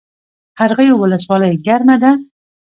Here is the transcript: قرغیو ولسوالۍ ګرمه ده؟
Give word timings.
قرغیو 0.57 0.99
ولسوالۍ 1.01 1.53
ګرمه 1.65 1.95
ده؟ 2.01 2.11